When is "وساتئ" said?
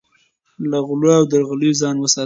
1.99-2.19